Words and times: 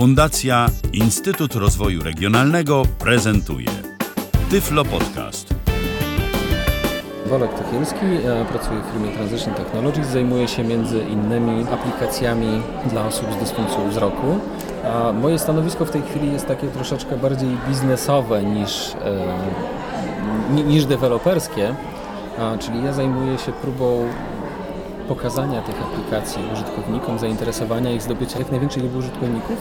Fundacja 0.00 0.66
Instytut 0.92 1.54
Rozwoju 1.54 2.02
Regionalnego 2.02 2.82
prezentuje 2.98 3.68
Tyflo 4.50 4.84
Podcast. 4.84 5.54
Wolek 7.26 7.50
Tychiński, 7.54 8.06
ja 8.24 8.44
pracuję 8.44 8.80
w 8.80 8.92
firmie 8.92 9.12
Transition 9.12 9.54
Technologies, 9.54 10.06
zajmuję 10.06 10.48
się 10.48 10.64
między 10.64 10.98
innymi 10.98 11.64
aplikacjami 11.72 12.62
dla 12.90 13.06
osób 13.06 13.26
z 13.32 13.36
dysfunkcją 13.36 13.90
wzroku. 13.90 14.38
A 14.84 15.12
moje 15.12 15.38
stanowisko 15.38 15.84
w 15.84 15.90
tej 15.90 16.02
chwili 16.02 16.32
jest 16.32 16.46
takie 16.46 16.66
troszeczkę 16.66 17.16
bardziej 17.16 17.56
biznesowe 17.68 18.42
niż, 18.42 18.92
e, 20.50 20.62
niż 20.64 20.84
deweloperskie, 20.84 21.74
czyli 22.60 22.84
ja 22.84 22.92
zajmuję 22.92 23.38
się 23.38 23.52
próbą 23.52 24.08
pokazania 25.10 25.62
tych 25.62 25.82
aplikacji 25.82 26.42
użytkownikom, 26.52 27.18
zainteresowania 27.18 27.90
ich, 27.90 28.02
zdobycia 28.02 28.38
jak 28.38 28.50
największej 28.50 28.82
liczby 28.82 28.98
użytkowników, 28.98 29.56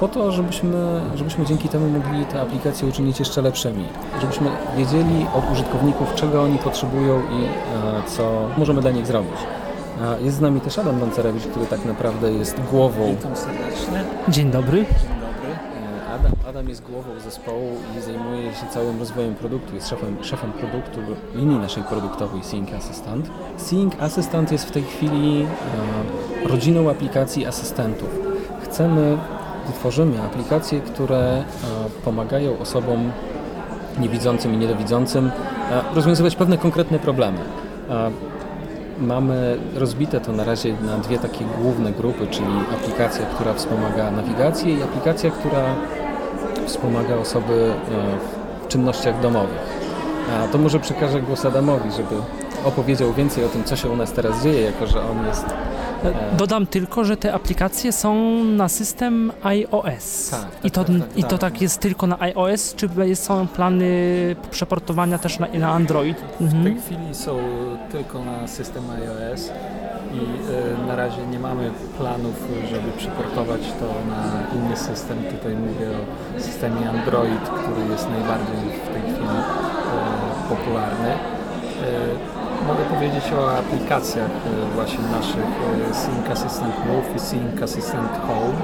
po 0.00 0.08
to, 0.08 0.32
żebyśmy, 0.32 1.00
żebyśmy 1.14 1.46
dzięki 1.46 1.68
temu 1.68 1.88
mogli 1.88 2.24
te 2.24 2.40
aplikacje 2.40 2.88
uczynić 2.88 3.18
jeszcze 3.18 3.42
lepszymi. 3.42 3.84
Żebyśmy 4.20 4.50
wiedzieli 4.76 5.26
od 5.34 5.52
użytkowników, 5.52 6.14
czego 6.14 6.42
oni 6.42 6.58
potrzebują 6.58 7.20
i 7.20 7.44
e, 7.44 8.02
co 8.06 8.48
możemy 8.58 8.80
dla 8.80 8.90
nich 8.90 9.06
zrobić. 9.06 9.36
E, 10.02 10.22
jest 10.22 10.36
z 10.36 10.40
nami 10.40 10.60
też 10.60 10.78
Adam 10.78 11.00
Bancerewicz, 11.00 11.46
który 11.46 11.66
tak 11.66 11.84
naprawdę 11.84 12.32
jest 12.32 12.60
głową. 12.70 13.14
Witam 13.16 13.36
serdecznie. 13.36 14.04
Dzień 14.28 14.50
dobry. 14.50 14.78
Dzień 14.78 15.20
dobry. 15.20 15.52
E, 16.02 16.14
Adam, 16.14 16.32
Adam 16.48 16.68
jest 16.68 16.82
głową 16.82 17.20
zespołu 17.20 17.70
i 17.98 18.00
zajmuje 18.00 18.54
się 18.54 18.66
całym 18.70 18.98
rozwojem 18.98 19.34
produktu, 19.34 19.74
jest 19.74 19.88
szefem, 19.88 20.16
szefem 20.22 20.52
produktu 20.52 21.00
linii 21.34 21.58
naszej 21.58 21.82
produktowej 21.82 22.44
Sync 22.44 22.72
Assistant. 22.72 23.30
Sync 23.56 23.94
Assistant 24.00 24.52
jest 24.52 24.64
w 24.64 24.70
tej 24.70 24.82
chwili 24.82 25.46
e, 26.44 26.48
rodziną 26.48 26.90
aplikacji 26.90 27.46
asystentów. 27.46 28.08
Chcemy 28.62 29.18
tworzymy 29.72 30.22
aplikacje, 30.22 30.80
które 30.80 31.18
e, 31.18 31.44
pomagają 32.04 32.58
osobom 32.58 33.12
niewidzącym 34.00 34.54
i 34.54 34.56
niedowidzącym 34.56 35.30
e, 35.70 35.94
rozwiązywać 35.94 36.36
pewne 36.36 36.58
konkretne 36.58 36.98
problemy. 36.98 37.38
E, 37.90 38.10
mamy 39.00 39.58
rozbite 39.74 40.20
to 40.20 40.32
na 40.32 40.44
razie 40.44 40.74
na 40.86 40.98
dwie 40.98 41.18
takie 41.18 41.44
główne 41.58 41.92
grupy, 41.92 42.26
czyli 42.26 42.48
aplikacja, 42.74 43.26
która 43.26 43.54
wspomaga 43.54 44.10
nawigację 44.10 44.74
i 44.74 44.82
aplikacja, 44.82 45.30
która 45.30 45.74
wspomaga 46.66 47.16
osoby 47.16 47.72
w 48.64 48.68
czynnościach 48.68 49.20
domowych. 49.20 49.76
To 50.52 50.58
może 50.58 50.80
przekażę 50.80 51.22
głos 51.22 51.44
Adamowi, 51.44 51.92
żeby 51.92 52.14
opowiedział 52.64 53.12
więcej 53.12 53.44
o 53.44 53.48
tym, 53.48 53.64
co 53.64 53.76
się 53.76 53.88
u 53.88 53.96
nas 53.96 54.12
teraz 54.12 54.42
dzieje, 54.42 54.60
jako 54.60 54.86
że 54.86 55.02
on 55.02 55.26
jest 55.26 55.46
Dodam 56.36 56.66
tylko, 56.66 57.04
że 57.04 57.16
te 57.16 57.32
aplikacje 57.32 57.92
są 57.92 58.14
na 58.44 58.68
system 58.68 59.32
iOS. 59.42 60.30
Tak, 60.30 60.40
tak, 60.40 60.64
I, 60.64 60.70
to, 60.70 60.84
tak, 60.84 60.96
tak, 60.98 61.18
I 61.18 61.22
to 61.22 61.28
tak. 61.28 61.40
tak 61.40 61.62
jest 61.62 61.80
tylko 61.80 62.06
na 62.06 62.20
iOS, 62.20 62.74
czy 62.74 62.88
są 63.14 63.46
plany 63.46 63.86
przeportowania 64.50 65.18
też 65.18 65.38
na, 65.38 65.46
na 65.48 65.72
Android? 65.72 66.16
Mhm. 66.40 66.62
W 66.62 66.64
tej 66.64 66.80
chwili 66.80 67.14
są 67.14 67.38
tylko 67.92 68.24
na 68.24 68.48
system 68.48 68.84
iOS 68.90 69.50
i 70.12 70.18
y, 70.82 70.86
na 70.86 70.96
razie 70.96 71.26
nie 71.26 71.38
mamy 71.38 71.70
planów, 71.98 72.48
żeby 72.70 72.92
przeportować 72.96 73.60
to 73.60 73.86
na 74.08 74.58
inny 74.58 74.76
system. 74.76 75.18
Tutaj 75.18 75.54
mówię 75.54 75.86
o 75.90 76.40
systemie 76.40 76.90
Android, 76.90 77.42
który 77.42 77.88
jest 77.90 78.08
najbardziej 78.10 78.56
w 78.84 78.88
tej 78.92 79.02
chwili 79.02 79.36
y, 79.36 80.48
popularny. 80.48 81.10
Y, 81.12 82.35
mogę 82.66 82.84
powiedzieć 82.84 83.32
o 83.32 83.58
aplikacjach 83.58 84.30
e, 84.30 84.74
właśnie 84.74 84.98
naszych 84.98 85.50
e, 85.90 85.94
Sync 85.94 86.30
Assistant 86.30 86.74
Move 86.86 87.16
i 87.16 87.18
Sync 87.18 87.62
Assistant 87.62 88.10
Home. 88.26 88.56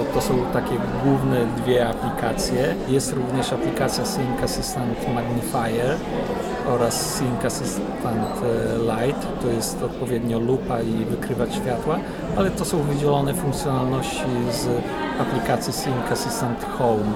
E, 0.00 0.14
to 0.14 0.20
są 0.20 0.34
takie 0.52 0.76
główne 1.04 1.46
dwie 1.46 1.88
aplikacje. 1.88 2.74
Jest 2.88 3.12
również 3.12 3.52
aplikacja 3.52 4.04
Sync 4.04 4.42
Assistant 4.44 5.14
Magnifier 5.14 5.96
oraz 6.68 7.14
Sync 7.14 7.44
Assistant 7.44 8.42
Light. 8.80 9.26
To 9.42 9.48
jest 9.48 9.82
odpowiednio 9.82 10.38
lupa 10.38 10.80
i 10.80 11.04
wykrywacz 11.04 11.54
światła, 11.54 11.98
ale 12.36 12.50
to 12.50 12.64
są 12.64 12.78
wydzielone 12.82 13.34
funkcjonalności 13.34 14.30
z 14.52 14.68
aplikacji 15.20 15.72
Sync 15.72 16.12
Assistant 16.12 16.64
Home 16.78 17.12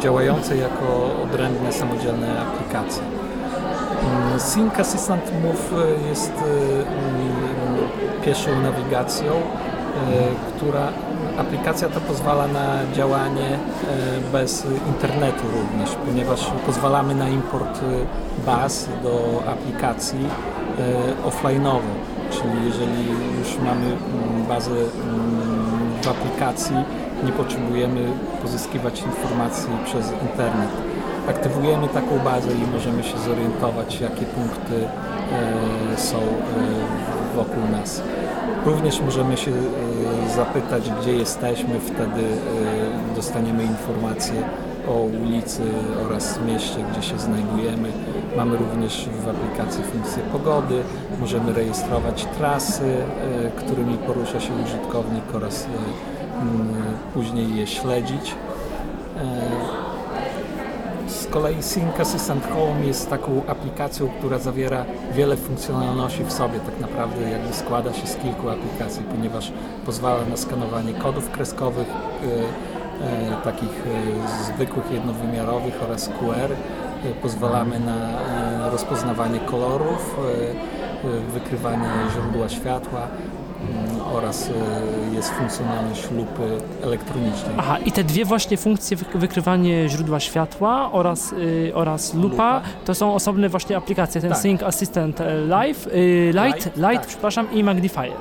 działające 0.00 0.56
jako 0.56 1.10
odrębne, 1.24 1.72
samodzielne 1.72 2.40
aplikacje. 2.40 3.21
Sync 4.38 4.78
Assistant 4.78 5.32
Move 5.42 5.72
e, 5.72 6.08
jest 6.08 6.32
e, 6.32 6.42
mm, 6.42 7.78
pieszą 8.24 8.50
nawigacją, 8.62 9.32
e, 9.32 9.40
która 10.56 10.88
aplikacja 11.38 11.88
ta 11.88 12.00
pozwala 12.00 12.48
na 12.48 12.94
działanie 12.94 13.58
bez 14.32 14.66
internetu 14.88 15.42
również, 15.54 15.96
ponieważ 16.06 16.50
pozwalamy 16.66 17.14
na 17.14 17.28
import 17.28 17.80
baz 18.46 18.88
do 19.02 19.42
aplikacji 19.52 20.28
offline'owo, 21.24 21.92
czyli 22.30 22.64
jeżeli 22.66 23.08
już 23.38 23.58
mamy 23.64 23.86
mm, 23.86 24.46
bazę 24.48 24.70
mm, 24.70 24.82
w 26.02 26.08
aplikacji, 26.08 26.76
nie 27.24 27.32
potrzebujemy 27.32 28.00
pozyskiwać 28.42 29.02
informacji 29.02 29.68
przez 29.84 30.12
internet 30.22 30.70
aktywujemy 31.28 31.88
taką 31.88 32.18
bazę 32.18 32.52
i 32.52 32.72
możemy 32.72 33.02
się 33.02 33.18
zorientować, 33.18 34.00
jakie 34.00 34.26
punkty 34.26 34.74
e, 35.92 35.98
są 35.98 36.18
e, 36.18 37.36
wokół 37.36 37.62
nas. 37.72 38.02
Również 38.66 39.00
możemy 39.00 39.36
się 39.36 39.50
e, 39.50 40.34
zapytać, 40.36 40.90
gdzie 41.00 41.12
jesteśmy, 41.12 41.80
wtedy 41.80 42.22
dostaniemy 43.16 43.64
informacje 43.64 44.42
o 44.88 44.92
ulicy 44.92 45.62
oraz 46.06 46.38
mieście, 46.46 46.84
gdzie 46.92 47.02
się 47.02 47.18
znajdujemy. 47.18 47.88
Mamy 48.36 48.56
również 48.56 49.08
w 49.24 49.28
aplikacji 49.28 49.84
funkcję 49.84 50.22
pogody, 50.32 50.82
możemy 51.20 51.52
rejestrować 51.52 52.26
trasy, 52.38 52.96
którymi 53.56 53.98
porusza 53.98 54.40
się 54.40 54.50
użytkownik 54.64 55.34
oraz 55.34 55.66
później 57.14 57.56
je 57.56 57.66
śledzić 57.66 58.34
kolei 61.32 61.62
Sync 61.62 62.00
Assistant 62.00 62.46
Home 62.46 62.86
jest 62.86 63.10
taką 63.10 63.42
aplikacją, 63.46 64.08
która 64.08 64.38
zawiera 64.38 64.84
wiele 65.14 65.36
funkcjonalności 65.36 66.24
w 66.24 66.32
sobie. 66.32 66.60
Tak 66.60 66.80
naprawdę 66.80 67.30
jakby 67.30 67.54
składa 67.54 67.92
się 67.92 68.06
z 68.06 68.16
kilku 68.16 68.48
aplikacji, 68.50 69.02
ponieważ 69.02 69.52
pozwala 69.86 70.24
na 70.24 70.36
skanowanie 70.36 70.94
kodów 70.94 71.30
kreskowych, 71.30 71.88
e, 71.88 73.32
e, 73.32 73.42
takich 73.44 73.68
e, 73.68 74.44
zwykłych, 74.44 74.90
jednowymiarowych 74.92 75.82
oraz 75.82 76.08
QR. 76.08 76.50
Pozwalamy 77.22 77.80
na 77.80 78.70
rozpoznawanie 78.70 79.40
kolorów, 79.40 80.16
wykrywanie 81.32 81.88
źródła 82.12 82.48
światła, 82.48 83.08
Mm, 83.10 83.41
oraz 84.12 84.48
y, 84.48 84.52
jest 85.14 85.30
funkcjonalność 85.30 86.10
lupy 86.10 86.58
elektronicznej. 86.82 87.54
Aha, 87.58 87.78
i 87.78 87.92
te 87.92 88.04
dwie 88.04 88.24
właśnie 88.24 88.56
funkcje, 88.56 88.96
wykrywanie 89.14 89.88
źródła 89.88 90.20
światła 90.20 90.92
oraz, 90.92 91.32
yy, 91.32 91.72
oraz 91.74 92.14
lupa, 92.14 92.28
lupa, 92.28 92.62
to 92.84 92.94
są 92.94 93.14
osobne 93.14 93.48
właśnie 93.48 93.76
aplikacje, 93.76 94.20
ten 94.20 94.30
tak. 94.30 94.38
Sync 94.38 94.62
Assistant 94.62 95.20
e, 95.20 95.34
Live, 95.34 95.86
yy, 95.86 96.26
Light, 96.26 96.64
Light, 96.64 96.76
Light 96.76 97.00
tak. 97.00 97.06
przepraszam, 97.06 97.52
i 97.52 97.64
Magnifier. 97.64 98.12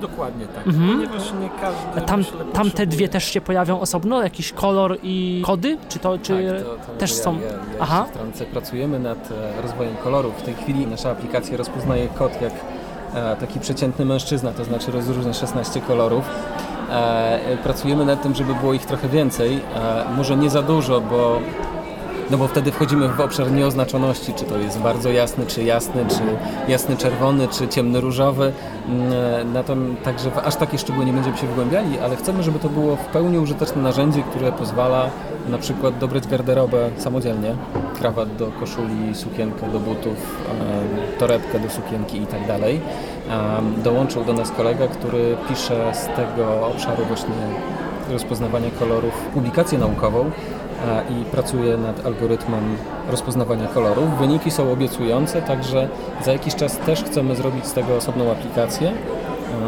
Dokładnie 0.00 0.46
tak, 0.46 0.66
mhm. 0.66 0.90
ponieważ 0.92 1.32
nie 1.32 1.50
każdy 1.60 2.06
Tam, 2.06 2.20
myślę, 2.20 2.44
tam 2.52 2.70
te 2.70 2.86
dwie 2.86 3.08
też 3.08 3.24
się 3.24 3.40
pojawią 3.40 3.80
osobno, 3.80 4.22
jakiś 4.22 4.52
kolor 4.52 4.98
i 5.02 5.42
kody? 5.46 5.78
Czy 5.88 5.98
to, 5.98 6.18
czy 6.18 6.32
tak, 6.32 6.64
to, 6.64 6.92
to 6.92 6.98
też 6.98 7.10
ja, 7.10 7.16
są? 7.16 7.34
Ja, 7.34 7.46
ja 7.46 7.52
Aha. 7.80 8.06
w 8.10 8.12
Trance 8.12 8.44
pracujemy 8.44 8.98
nad 8.98 9.30
e, 9.30 9.62
rozwojem 9.62 9.96
kolorów. 9.96 10.34
W 10.38 10.42
tej 10.42 10.54
chwili 10.54 10.86
nasza 10.86 11.10
aplikacja 11.10 11.56
rozpoznaje 11.56 12.08
kod 12.08 12.42
jak 12.42 12.52
taki 13.40 13.60
przeciętny 13.60 14.04
mężczyzna, 14.04 14.52
to 14.52 14.64
znaczy 14.64 14.92
rozróżnia 14.92 15.32
16 15.32 15.80
kolorów. 15.80 16.24
E, 16.90 17.56
pracujemy 17.62 18.04
nad 18.04 18.22
tym, 18.22 18.34
żeby 18.34 18.54
było 18.54 18.72
ich 18.72 18.86
trochę 18.86 19.08
więcej. 19.08 19.60
E, 19.74 20.04
może 20.16 20.36
nie 20.36 20.50
za 20.50 20.62
dużo, 20.62 21.00
bo 21.00 21.40
no 22.30 22.38
bo 22.38 22.48
wtedy 22.48 22.72
wchodzimy 22.72 23.08
w 23.08 23.20
obszar 23.20 23.52
nieoznaczoności, 23.52 24.34
czy 24.34 24.44
to 24.44 24.58
jest 24.58 24.78
bardzo 24.78 25.10
jasny, 25.10 25.46
czy 25.46 25.62
jasny, 25.62 26.06
czy 26.08 26.22
jasny 26.72 26.96
czerwony, 26.96 27.48
czy 27.48 27.68
ciemny 27.68 28.00
różowy. 28.00 28.52
Mm, 28.88 29.52
na 29.52 29.62
to 29.62 29.76
także 30.04 30.30
w 30.30 30.38
aż 30.38 30.56
takie 30.56 30.78
szczegóły 30.78 31.04
nie 31.04 31.12
będziemy 31.12 31.36
się 31.36 31.46
wgłębiali, 31.46 31.98
ale 31.98 32.16
chcemy, 32.16 32.42
żeby 32.42 32.58
to 32.58 32.68
było 32.68 32.96
w 32.96 33.04
pełni 33.04 33.38
użyteczne 33.38 33.82
narzędzie, 33.82 34.22
które 34.22 34.52
pozwala 34.52 35.10
na 35.48 35.58
przykład 35.58 35.98
dobrać 35.98 36.26
garderobę 36.26 36.90
samodzielnie, 36.96 37.54
krawat 37.98 38.36
do 38.36 38.46
koszuli, 38.46 39.14
sukienkę 39.14 39.68
do 39.72 39.80
butów, 39.80 40.44
torebkę 41.18 41.60
do 41.60 41.70
sukienki 41.70 42.22
i 42.22 42.26
tak 42.26 42.46
dalej. 42.46 42.80
Dołączył 43.84 44.24
do 44.24 44.32
nas 44.32 44.50
kolega, 44.50 44.88
który 44.88 45.36
pisze 45.48 45.92
z 45.94 46.06
tego 46.06 46.66
obszaru 46.66 47.04
właśnie 47.04 47.34
rozpoznawania 48.12 48.70
kolorów 48.78 49.14
publikację 49.34 49.78
naukową, 49.78 50.30
i 51.10 51.24
pracuje 51.24 51.76
nad 51.76 52.06
algorytmem 52.06 52.76
rozpoznawania 53.10 53.66
kolorów. 53.66 54.18
Wyniki 54.18 54.50
są 54.50 54.72
obiecujące, 54.72 55.42
także 55.42 55.88
za 56.24 56.32
jakiś 56.32 56.54
czas 56.54 56.78
też 56.78 57.04
chcemy 57.04 57.36
zrobić 57.36 57.66
z 57.66 57.72
tego 57.72 57.96
osobną 57.96 58.32
aplikację 58.32 58.92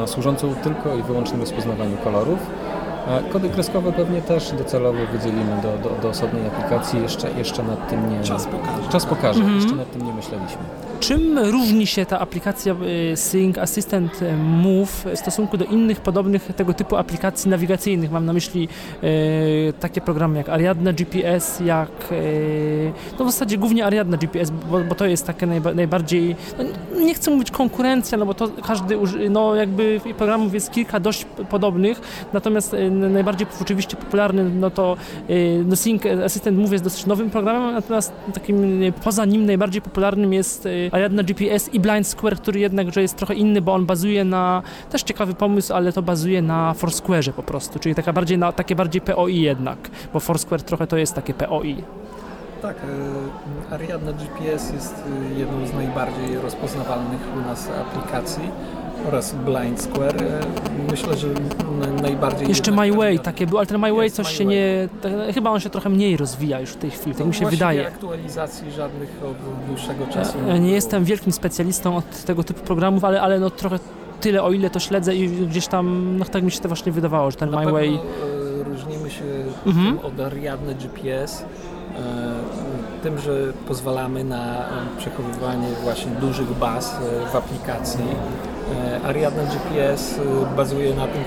służącą 0.06 0.54
tylko 0.54 0.94
i 0.94 1.02
wyłącznie 1.02 1.38
rozpoznawaniu 1.38 1.96
kolorów. 2.04 2.38
A 3.08 3.32
kody 3.32 3.48
kreskowe 3.48 3.92
pewnie 3.92 4.22
też 4.22 4.52
docelowo 4.52 4.98
wydzielimy 5.12 5.56
do, 5.62 5.88
do, 5.88 6.02
do 6.02 6.08
osobnej 6.08 6.46
aplikacji. 6.46 7.02
Jeszcze, 7.02 7.28
jeszcze 7.38 7.62
nad 7.62 7.90
tym 7.90 8.10
nie... 8.10 8.20
Czas 8.24 8.46
pokaże. 8.46 8.88
Czas 8.92 9.06
pokaże. 9.06 9.40
Mhm. 9.40 9.60
Jeszcze 9.60 9.76
nad 9.76 9.92
tym 9.92 10.06
nie 10.06 10.12
myśleliśmy. 10.12 10.58
Czym 11.00 11.38
różni 11.38 11.86
się 11.86 12.06
ta 12.06 12.20
aplikacja 12.20 12.74
y, 13.12 13.16
Sync 13.16 13.58
Assistant 13.58 14.22
y, 14.22 14.36
Move 14.36 15.04
w 15.14 15.18
stosunku 15.18 15.56
do 15.56 15.64
innych 15.64 16.00
podobnych 16.00 16.44
tego 16.56 16.74
typu 16.74 16.96
aplikacji 16.96 17.50
nawigacyjnych? 17.50 18.10
Mam 18.12 18.26
na 18.26 18.32
myśli 18.32 18.68
y, 19.04 19.72
takie 19.80 20.00
programy 20.00 20.38
jak 20.38 20.48
Ariadna 20.48 20.92
GPS, 20.92 21.60
jak 21.60 21.88
y, 22.12 22.92
no 23.18 23.24
w 23.24 23.30
zasadzie 23.30 23.58
głównie 23.58 23.86
Ariadna 23.86 24.16
GPS, 24.16 24.50
bo, 24.50 24.80
bo 24.80 24.94
to 24.94 25.06
jest 25.06 25.26
takie 25.26 25.46
najba, 25.46 25.74
najbardziej, 25.74 26.36
no 26.58 26.64
nie 27.00 27.14
chcę 27.14 27.30
mówić 27.30 27.50
konkurencja, 27.50 28.18
no 28.18 28.26
bo 28.26 28.34
to 28.34 28.48
każdy, 28.66 28.98
uży- 28.98 29.30
no 29.30 29.54
jakby 29.54 30.00
programów 30.18 30.54
jest 30.54 30.70
kilka 30.70 31.00
dość 31.00 31.26
podobnych, 31.50 32.00
natomiast 32.32 32.76
najbardziej 32.92 33.46
oczywiście 33.60 33.96
popularny, 33.96 34.44
no 34.44 34.70
to 34.70 34.96
no 35.64 35.76
Assistant 36.24 36.58
Move 36.58 36.72
jest 36.72 36.84
dosyć 36.84 37.06
nowym 37.06 37.30
programem, 37.30 37.74
natomiast 37.74 38.12
takim 38.34 38.82
y, 38.82 38.92
poza 39.04 39.24
nim 39.24 39.46
najbardziej 39.46 39.82
popularnym 39.82 40.32
jest 40.32 40.66
y, 40.66 40.90
Ariadna 40.92 41.22
GPS 41.22 41.74
i 41.74 41.80
Blind 41.80 42.06
Square, 42.06 42.36
który 42.36 42.60
jednakże 42.60 43.02
jest 43.02 43.16
trochę 43.16 43.34
inny, 43.34 43.62
bo 43.62 43.74
on 43.74 43.86
bazuje 43.86 44.24
na, 44.24 44.62
też 44.90 45.02
ciekawy 45.02 45.34
pomysł, 45.34 45.74
ale 45.74 45.92
to 45.92 46.02
bazuje 46.02 46.42
na 46.42 46.74
Foursquare'ze 46.78 47.32
po 47.32 47.42
prostu, 47.42 47.78
czyli 47.78 47.94
taka 47.94 48.12
bardziej 48.12 48.38
na, 48.38 48.52
takie 48.52 48.76
bardziej 48.76 49.00
POI 49.00 49.40
jednak, 49.40 49.78
bo 50.12 50.20
Foursquare 50.20 50.62
trochę 50.62 50.86
to 50.86 50.96
jest 50.96 51.14
takie 51.14 51.34
POI. 51.34 51.84
Tak, 52.62 52.76
Ariadna 53.70 54.12
GPS 54.12 54.72
jest 54.72 54.94
jedną 55.36 55.66
z 55.66 55.74
najbardziej 55.74 56.38
rozpoznawalnych 56.42 57.20
u 57.36 57.48
nas 57.48 57.68
aplikacji 57.80 58.50
oraz 59.08 59.34
Blind 59.34 59.80
Square. 59.82 60.22
E, 60.22 60.40
Myślę, 60.90 61.16
że 61.16 61.28
najbardziej... 62.02 62.48
Jeszcze 62.48 62.70
My 62.72 62.92
Way 62.92 63.18
takie 63.18 63.46
było, 63.46 63.60
ale 63.60 63.66
ten 63.66 63.80
My 63.80 63.92
Way 63.94 64.10
coś 64.10 64.26
My 64.26 64.32
się 64.32 64.44
Way. 64.44 64.54
nie, 64.56 64.88
tak, 65.02 65.12
chyba 65.34 65.50
on 65.50 65.60
się 65.60 65.70
trochę 65.70 65.88
mniej 65.88 66.16
rozwija 66.16 66.60
już 66.60 66.70
w 66.70 66.76
tej 66.76 66.90
chwili, 66.90 67.16
tak 67.16 67.26
mi 67.26 67.34
się 67.34 67.46
wydaje. 67.46 67.86
aktualizacji 67.86 68.70
żadnych 68.72 69.10
od 69.24 69.66
dłuższego 69.68 70.06
czasu 70.06 70.38
Ja, 70.46 70.52
ja 70.52 70.58
nie 70.58 70.70
jestem 70.72 71.04
wielkim 71.04 71.32
specjalistą 71.32 71.96
od 71.96 72.24
tego 72.24 72.44
typu 72.44 72.60
programów, 72.64 73.04
ale, 73.04 73.22
ale 73.22 73.40
no 73.40 73.50
trochę 73.50 73.78
tyle, 74.20 74.42
o 74.42 74.52
ile 74.52 74.70
to 74.70 74.80
śledzę 74.80 75.14
i 75.16 75.28
gdzieś 75.46 75.66
tam, 75.66 76.16
no 76.18 76.24
tak 76.24 76.42
mi 76.42 76.50
się 76.50 76.60
to 76.60 76.68
właśnie 76.68 76.92
wydawało, 76.92 77.30
że 77.30 77.36
ten 77.36 77.50
Na 77.50 77.60
My 77.64 77.72
Way... 77.72 77.94
e, 77.94 78.64
różnimy 78.64 79.10
się 79.10 79.24
Mhm. 79.66 79.98
od 79.98 80.20
Ariadny 80.20 80.74
GPS, 80.74 81.42
e, 81.42 81.44
tym, 83.02 83.18
że 83.18 83.32
pozwalamy 83.68 84.24
na 84.24 84.58
e, 84.68 84.70
przechowywanie 84.98 85.68
właśnie 85.82 86.12
dużych 86.20 86.58
baz 86.58 86.94
e, 87.26 87.30
w 87.32 87.36
aplikacji. 87.36 88.04
E, 88.72 89.06
Ariadna 89.06 89.42
GPS 89.42 90.18
e, 90.18 90.56
bazuje 90.56 90.94
na 90.94 91.06
tym, 91.06 91.24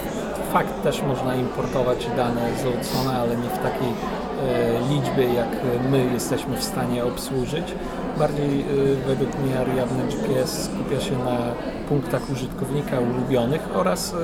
fakt 0.53 0.83
też 0.83 1.01
można 1.01 1.35
importować 1.35 2.07
dane 2.17 2.41
z 2.61 2.65
Outsona, 2.65 3.19
ale 3.19 3.37
nie 3.37 3.49
w 3.49 3.57
takiej 3.57 3.89
e, 3.89 4.93
liczbie, 4.93 5.33
jak 5.33 5.49
my 5.91 6.05
jesteśmy 6.13 6.57
w 6.57 6.63
stanie 6.63 7.05
obsłużyć. 7.05 7.75
Bardziej 8.19 8.61
e, 8.61 8.65
według 9.07 9.29
mnie 9.39 9.59
Ariadna 9.59 10.03
GPS 10.03 10.63
skupia 10.63 11.01
się 11.01 11.17
na 11.17 11.37
punktach 11.89 12.29
użytkownika 12.31 12.99
ulubionych 12.99 13.67
oraz 13.73 14.13
e, 14.13 14.17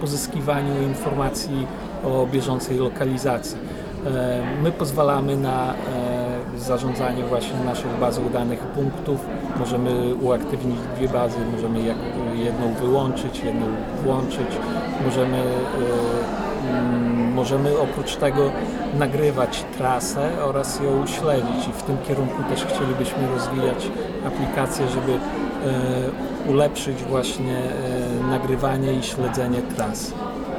pozyskiwaniu 0.00 0.82
informacji 0.82 1.66
o 2.04 2.26
bieżącej 2.26 2.78
lokalizacji. 2.78 3.58
E, 4.06 4.42
My 4.62 4.72
pozwalamy 4.72 5.36
na 5.36 5.74
zarządzanie 6.58 7.24
właśnie 7.24 7.60
naszych 7.64 7.98
bazą 8.00 8.28
danych 8.28 8.58
punktów. 8.58 9.20
Możemy 9.56 10.14
uaktywnić 10.14 10.78
dwie 10.96 11.08
bazy, 11.08 11.38
możemy 11.54 11.80
jedną 12.34 12.74
wyłączyć, 12.80 13.40
jedną 13.44 13.66
włączyć. 14.04 14.48
Możemy, 15.04 15.38
e, 15.38 16.78
mm, 16.78 17.32
możemy 17.32 17.78
oprócz 17.78 18.16
tego 18.16 18.50
nagrywać 18.98 19.64
trasę 19.78 20.44
oraz 20.44 20.80
ją 20.80 21.06
śledzić 21.06 21.68
i 21.68 21.72
w 21.72 21.82
tym 21.82 21.98
kierunku 22.08 22.42
też 22.42 22.64
chcielibyśmy 22.64 23.28
rozwijać 23.34 23.90
aplikację, 24.26 24.86
żeby 24.88 25.12
e, 25.12 26.50
ulepszyć 26.50 27.02
właśnie 27.02 27.56
e, 27.56 28.30
nagrywanie 28.30 28.92
i 28.92 29.02
śledzenie 29.02 29.62
tras. 29.76 30.12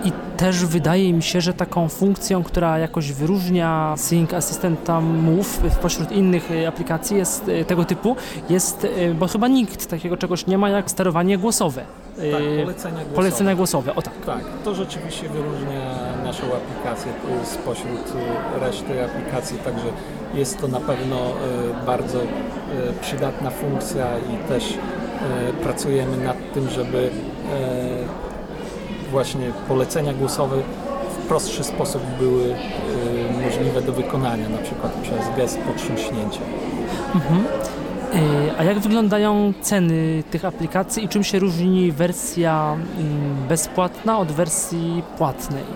I 0.03 0.11
też 0.37 0.65
wydaje 0.65 1.13
mi 1.13 1.23
się, 1.23 1.41
że 1.41 1.53
taką 1.53 1.89
funkcją, 1.89 2.43
która 2.43 2.79
jakoś 2.79 3.11
wyróżnia 3.11 3.93
Sync 3.97 4.33
Assistanta 4.33 5.01
Move 5.01 5.59
spośród 5.79 6.11
innych 6.11 6.51
y, 6.51 6.67
aplikacji 6.67 7.17
jest 7.17 7.47
y, 7.47 7.65
tego 7.65 7.85
typu, 7.85 8.15
jest, 8.49 8.83
y, 8.83 9.13
bo 9.13 9.27
chyba 9.27 9.47
nikt 9.47 9.87
takiego 9.87 10.17
czegoś 10.17 10.47
nie 10.47 10.57
ma 10.57 10.69
jak 10.69 10.91
sterowanie 10.91 11.37
głosowe. 11.37 11.85
Tak, 12.15 12.25
polecenia 12.63 12.95
głosowe. 12.95 13.15
Polecenia 13.15 13.55
głosowe, 13.55 13.95
o 13.95 14.01
tak. 14.01 14.13
Tak, 14.25 14.43
to 14.63 14.75
rzeczywiście 14.75 15.29
wyróżnia 15.29 15.95
naszą 16.23 16.43
aplikację 16.43 17.11
spośród 17.43 18.13
reszty 18.61 19.05
aplikacji, 19.05 19.57
także 19.57 19.87
jest 20.33 20.61
to 20.61 20.67
na 20.67 20.79
pewno 20.79 21.17
bardzo 21.85 22.19
przydatna 23.01 23.49
funkcja 23.49 24.07
i 24.17 24.49
też 24.49 24.73
pracujemy 25.63 26.17
nad 26.17 26.37
tym, 26.53 26.69
żeby 26.69 27.09
właśnie 29.09 29.51
polecenia 29.67 30.13
głosowe 30.13 30.55
w 31.13 31.27
prostszy 31.27 31.63
sposób 31.63 32.01
były 32.19 32.43
y, 32.43 32.55
możliwe 33.45 33.81
do 33.81 33.93
wykonania, 33.93 34.49
na 34.49 34.57
przykład 34.57 34.93
przez 34.93 35.35
gest 35.37 35.57
potrząśnięcia. 35.57 36.39
Y, 38.15 38.57
A 38.57 38.63
jak 38.63 38.79
wyglądają 38.79 39.53
ceny 39.61 40.23
tych 40.31 40.45
aplikacji 40.45 41.03
i 41.03 41.09
czym 41.09 41.23
się 41.23 41.39
różni 41.39 41.91
wersja 41.91 42.77
mm, 42.97 43.47
bezpłatna 43.47 44.19
od 44.19 44.31
wersji 44.31 45.03
płatnej? 45.17 45.63
E, 45.63 45.69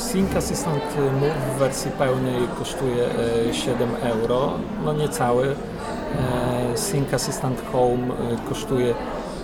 Sync 0.00 0.36
Assistant 0.36 0.82
Move 1.20 1.56
w 1.56 1.58
wersji 1.58 1.90
pełnej 1.90 2.48
kosztuje 2.58 3.04
e, 3.50 3.54
7 3.54 3.88
euro, 4.02 4.52
no 4.84 4.92
niecałe. 4.92 5.46
E, 5.46 6.76
Sync 6.76 7.14
Assistant 7.14 7.62
Home 7.72 8.06
e, 8.06 8.48
kosztuje 8.48 8.94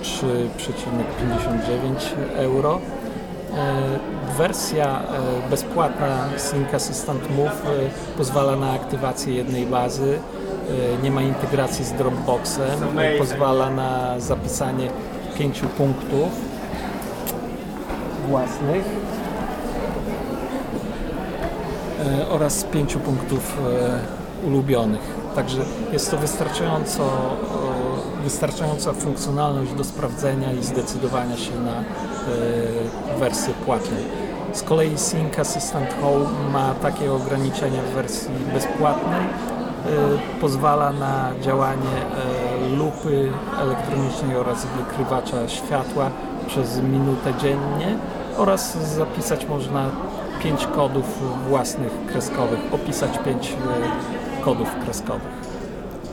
3,59 0.03 2.37
euro. 2.37 2.81
E, 3.57 3.73
Wersja 4.39 4.87
e, 4.87 5.01
bezpłatna 5.51 6.29
Sync 6.37 6.75
Assistant 6.75 7.31
Move 7.31 7.67
e, 7.67 7.69
pozwala 8.17 8.57
na 8.57 8.73
aktywację 8.73 9.35
jednej 9.35 9.67
bazy, 9.67 10.19
nie 11.03 11.11
ma 11.11 11.23
integracji 11.23 11.85
z 11.85 11.93
Dropboxem, 11.93 12.81
pozwala 13.19 13.71
na 13.71 14.21
zapisanie 14.21 14.91
pięciu 15.39 15.67
punktów 15.67 16.29
własnych 18.29 18.85
oraz 22.31 22.65
pięciu 22.65 23.01
punktów 23.01 23.57
ulubionych. 24.47 25.01
Także 25.35 25.63
jest 25.93 26.11
to 26.11 26.19
wystarczająco, 26.19 27.03
wystarczająca 28.23 28.93
funkcjonalność 28.93 29.73
do 29.73 29.85
sprawdzenia 29.85 30.53
i 30.53 30.63
zdecydowania 30.63 31.37
się 31.37 31.61
na 31.61 31.81
e, 31.81 31.85
wersję 33.19 33.55
płatną. 33.67 33.97
Z 34.53 34.63
kolei 34.63 34.99
Sync 34.99 35.39
Assistant 35.39 35.89
Home 36.03 36.51
ma 36.53 36.75
takie 36.75 37.13
ograniczenia 37.13 37.83
w 37.83 37.95
wersji 37.95 38.31
bezpłatnej. 38.55 39.21
E, 39.21 40.41
Pozwala 40.41 40.93
na 40.93 41.33
działanie 41.41 41.97
e, 42.73 42.77
lupy 42.77 43.33
elektronicznej 43.61 44.37
oraz 44.37 44.67
wykrywacza 44.67 45.49
światła 45.49 46.11
przez 46.47 46.81
minutę 46.83 47.35
dziennie 47.41 47.97
oraz 48.37 48.77
zapisać 48.97 49.47
można 49.47 49.91
5 50.43 50.67
kodów 50.67 51.05
własnych 51.49 51.93
kreskowych, 52.07 52.61
opisać 52.75 53.19
5 53.19 53.57
kodów 54.45 54.69
kreskowych. 54.85 55.42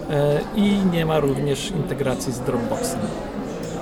E, 0.09 0.39
I 0.55 0.85
nie 0.91 1.05
ma 1.05 1.19
również 1.19 1.71
integracji 1.71 2.33
z 2.33 2.39
Dropboxem. 2.39 2.99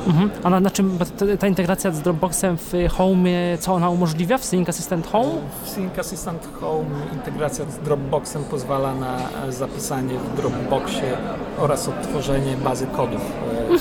Mhm. 0.08 0.30
A 0.44 0.60
na, 0.60 0.72
czym 0.72 0.98
ta, 1.40 1.48
integracja 1.48 1.92
z 1.92 2.02
Dropboxem 2.02 2.58
w 2.58 2.74
Home, 2.90 3.58
co 3.60 3.74
ona 3.74 3.90
umożliwia 3.90 4.38
w 4.38 4.46
Sync 4.46 4.70
Assistant 4.70 5.08
Home? 5.08 5.30
W 5.64 5.70
Sync 5.70 6.00
Assistant 6.00 6.50
Home 6.62 6.90
integracja 7.14 7.66
z 7.66 7.78
Dropboxem 7.78 8.44
pozwala 8.44 8.96
na 8.96 9.18
e, 9.48 9.52
zapisanie 9.52 10.20
w 10.20 10.38
Dropboxie 10.38 11.18
oraz 11.58 11.88
odtworzenie 11.88 12.58
bazy 12.64 12.88
kodów 12.88 13.22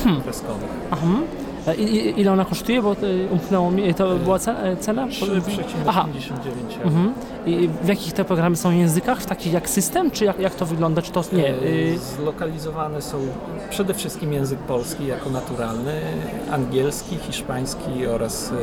e, 0.06 0.22
kreskowych. 0.22 0.70
Aha. 0.90 1.06
E, 1.66 1.74
I, 1.74 2.20
ile 2.20 2.32
ona 2.32 2.44
kosztuje? 2.44 2.82
Bo 2.82 2.92
y, 2.92 3.28
umknęło 3.30 3.70
mi, 3.70 3.94
to 3.94 4.16
była 4.16 4.36
e, 4.36 4.76
cena? 4.76 5.06
3,59 5.06 5.62
Aha. 5.86 6.06
euro. 6.78 6.88
Mhm. 6.88 7.14
I 7.46 7.68
w 7.82 7.88
jakich 7.88 8.12
te 8.12 8.24
programy 8.24 8.56
są 8.56 8.70
językach? 8.70 9.20
W 9.20 9.26
takich 9.26 9.52
jak 9.52 9.70
system? 9.70 10.10
Czy 10.10 10.24
jak, 10.24 10.38
jak 10.38 10.54
to 10.54 10.66
wygląda? 10.66 11.02
Czy 11.02 11.12
to 11.12 11.24
nie? 11.32 11.50
Y, 11.50 11.98
Zlokalizowane 12.16 13.02
są 13.02 13.18
przede 13.70 13.94
wszystkim 13.94 14.32
język 14.32 14.58
polski 14.58 15.06
jako 15.06 15.30
naturalny, 15.30 16.00
angielski, 16.50 17.16
hiszpański 17.16 18.06
oraz 18.06 18.52
e, 18.52 18.54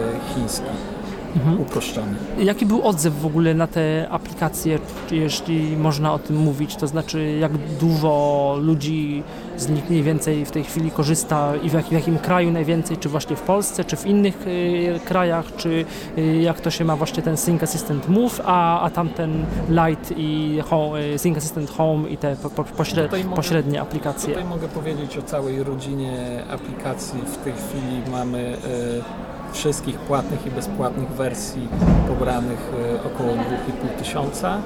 uproszczony. 1.59 2.15
Jaki 2.37 2.65
był 2.65 2.87
odzew 2.87 3.19
w 3.21 3.25
ogóle 3.25 3.53
na 3.53 3.67
te 3.67 4.07
aplikacje, 4.09 4.79
jeśli 5.11 5.77
można 5.77 6.13
o 6.13 6.19
tym 6.19 6.37
mówić? 6.37 6.75
To 6.75 6.87
znaczy, 6.87 7.37
jak 7.39 7.51
dużo 7.79 8.55
ludzi 8.61 9.23
z 9.57 9.69
nich 9.69 9.89
mniej 9.89 10.03
więcej 10.03 10.45
w 10.45 10.51
tej 10.51 10.63
chwili 10.63 10.91
korzysta 10.91 11.55
i 11.63 11.69
w, 11.69 11.73
jak, 11.73 11.85
w 11.85 11.91
jakim 11.91 12.17
kraju 12.17 12.51
najwięcej? 12.51 12.97
Czy 12.97 13.09
właśnie 13.09 13.35
w 13.35 13.41
Polsce, 13.41 13.83
czy 13.85 13.95
w 13.95 14.05
innych 14.05 14.47
y, 14.47 14.99
krajach? 15.05 15.55
Czy 15.57 15.85
y, 16.17 16.41
jak 16.41 16.61
to 16.61 16.71
się 16.71 16.85
ma 16.85 16.95
właśnie 16.95 17.23
ten 17.23 17.37
Sync 17.37 17.63
Assistant 17.63 18.09
Move, 18.09 18.41
a, 18.45 18.81
a 18.81 18.89
tamten 18.89 19.45
Lite 19.69 20.13
i 20.17 20.59
home, 20.69 20.99
y, 20.99 21.19
Sync 21.19 21.37
Assistant 21.37 21.69
Home 21.69 22.09
i 22.09 22.17
te 22.17 22.35
po, 22.35 22.49
po, 22.49 22.63
pośred, 22.63 23.11
mogę- 23.11 23.35
pośrednie 23.35 23.81
aplikacje? 23.81 24.29
Tutaj 24.29 24.49
mogę 24.49 24.67
powiedzieć 24.67 25.17
o 25.17 25.21
całej 25.21 25.63
rodzinie 25.63 26.43
aplikacji. 26.49 27.19
W 27.21 27.37
tej 27.37 27.53
chwili 27.53 28.11
mamy 28.11 28.39
e, 28.39 29.32
wszystkich 29.53 29.99
płatnych 29.99 30.45
i 30.45 30.51
bezpłatnych 30.51 31.09
wersji 31.09 31.67
pobranych 32.07 32.71
e, 32.95 33.03
około 33.03 33.29
2,5 33.29 33.97
tysiąca. 33.97 34.57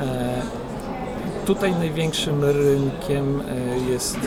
E, 0.00 0.42
tutaj 1.46 1.72
największym 1.72 2.44
rynkiem 2.44 3.40
e, 3.40 3.90
jest, 3.92 4.18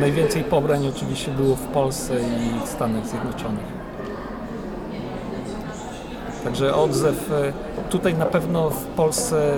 najwięcej 0.00 0.44
pobrań 0.44 0.88
oczywiście 0.88 1.30
było 1.30 1.56
w 1.56 1.66
Polsce 1.66 2.14
i 2.20 2.66
w 2.66 2.68
Stanach 2.68 3.06
Zjednoczonych. 3.06 3.84
Także 6.44 6.74
odzew, 6.74 7.30
tutaj 7.90 8.14
na 8.14 8.26
pewno 8.26 8.70
w 8.70 8.84
Polsce 8.84 9.54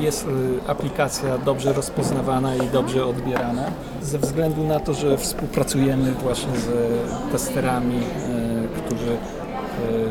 jest 0.00 0.26
aplikacja 0.66 1.38
dobrze 1.38 1.72
rozpoznawana 1.72 2.56
i 2.56 2.68
dobrze 2.72 3.06
odbierana. 3.06 3.64
Ze 4.02 4.18
względu 4.18 4.64
na 4.64 4.80
to, 4.80 4.94
że 4.94 5.18
współpracujemy 5.18 6.12
właśnie 6.12 6.52
z 6.56 6.68
testerami, 7.32 8.00
którzy 8.88 9.16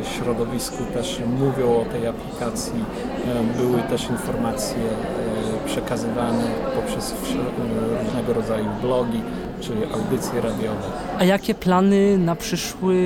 w 0.03 0.07
środowisku 0.07 0.83
też 0.93 1.21
mówią 1.39 1.81
o 1.81 1.85
tej 1.85 2.07
aplikacji. 2.07 2.83
E, 3.27 3.57
Były 3.57 3.81
też 3.81 4.09
informacje 4.09 4.83
e, 4.83 5.65
przekazywane 5.65 6.43
poprzez 6.75 7.11
e, 7.11 8.03
różnego 8.03 8.33
rodzaju 8.33 8.65
blogi 8.81 9.21
czy 9.61 9.73
audycje 9.93 10.41
radiowe. 10.41 10.81
A 11.19 11.23
jakie 11.23 11.53
plany 11.53 12.17
na 12.17 12.35
przyszły 12.35 12.97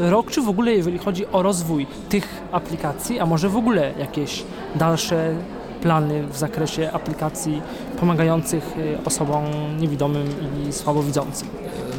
rok, 0.00 0.30
czy 0.30 0.42
w 0.42 0.48
ogóle 0.48 0.72
jeżeli 0.72 0.98
chodzi 0.98 1.26
o 1.26 1.42
rozwój 1.42 1.86
tych 2.08 2.42
aplikacji, 2.52 3.20
a 3.20 3.26
może 3.26 3.48
w 3.48 3.56
ogóle 3.56 3.92
jakieś 3.98 4.44
dalsze 4.74 5.34
plany 5.82 6.26
w 6.26 6.36
zakresie 6.36 6.90
aplikacji 6.92 7.62
pomagających 8.00 8.78
y, 8.78 8.98
osobom 9.04 9.44
niewidomym 9.78 10.26
i 10.68 10.72
słabowidzącym? 10.72 11.48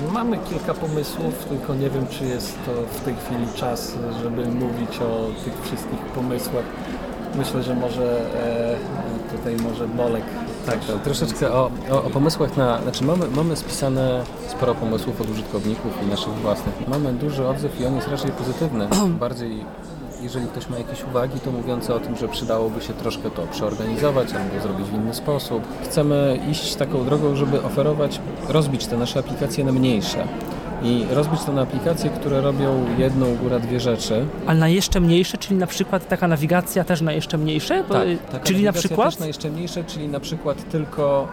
E, 0.09 0.13
Mamy 0.13 0.37
kilka 0.37 0.73
pomysłów, 0.73 1.45
tylko 1.49 1.75
nie 1.75 1.89
wiem, 1.89 2.07
czy 2.07 2.25
jest 2.25 2.57
to 2.65 2.71
w 2.99 3.01
tej 3.01 3.15
chwili 3.15 3.45
czas, 3.55 3.97
żeby 4.23 4.45
mówić 4.45 4.99
o 4.99 5.43
tych 5.43 5.61
wszystkich 5.63 5.99
pomysłach. 5.99 6.65
Myślę, 7.35 7.63
że 7.63 7.75
może 7.75 8.21
e, 8.43 8.75
tutaj 9.37 9.55
może 9.55 9.87
Bolek 9.87 10.23
Tak, 10.65 10.79
to 10.79 10.99
troszeczkę 10.99 11.51
o, 11.53 11.71
o, 11.91 12.03
o 12.03 12.09
pomysłach 12.09 12.57
na... 12.57 12.81
Znaczy 12.81 13.03
mamy, 13.03 13.27
mamy 13.35 13.55
spisane 13.55 14.23
sporo 14.47 14.75
pomysłów 14.75 15.21
od 15.21 15.29
użytkowników 15.29 15.91
i 16.03 16.05
naszych 16.05 16.33
własnych. 16.33 16.87
Mamy 16.87 17.13
duży 17.13 17.47
odzew 17.47 17.81
i 17.81 17.85
on 17.85 17.95
jest 17.95 18.07
raczej 18.07 18.31
pozytywny. 18.31 18.87
Bardziej, 19.19 19.65
jeżeli 20.21 20.47
ktoś 20.47 20.69
ma 20.69 20.77
jakieś 20.77 21.03
uwagi, 21.03 21.39
to 21.39 21.51
mówiące 21.51 21.95
o 21.95 21.99
tym, 21.99 22.15
że 22.15 22.27
przydałoby 22.27 22.81
się 22.81 22.93
troszkę 22.93 23.31
to 23.31 23.47
przeorganizować 23.51 24.33
albo 24.33 24.61
zrobić 24.61 24.87
w 24.87 24.93
inny 24.93 25.13
sposób. 25.13 25.63
Chcemy 25.83 26.39
iść 26.51 26.75
taką 26.75 27.05
drogą, 27.05 27.35
żeby 27.35 27.63
oferować, 27.63 28.19
rozbić 28.49 28.85
te 28.85 28.97
nasze 28.97 29.19
aplikacje 29.19 29.63
na 29.63 29.71
mniejsze. 29.71 30.27
I 30.83 31.05
rozbić 31.09 31.43
to 31.43 31.53
na 31.53 31.61
aplikacje, 31.61 32.09
które 32.09 32.41
robią 32.41 32.85
jedną, 32.97 33.35
góra 33.35 33.59
dwie 33.59 33.79
rzeczy. 33.79 34.25
Ale 34.47 34.59
na 34.59 34.67
jeszcze 34.67 34.99
mniejsze, 34.99 35.37
czyli 35.37 35.55
na 35.55 35.67
przykład 35.67 36.07
taka 36.07 36.27
nawigacja 36.27 36.83
też 36.83 37.01
na 37.01 37.11
jeszcze 37.11 37.37
mniejsze? 37.37 37.83
Bo, 37.89 38.05
y, 38.05 38.17
taka 38.31 38.45
czyli 38.45 38.63
na 38.63 38.73
przykład? 38.73 39.09
też 39.09 39.19
na 39.19 39.27
jeszcze 39.27 39.49
mniejsze, 39.49 39.83
czyli 39.83 40.07
na 40.07 40.19
przykład 40.19 40.69
tylko 40.69 41.27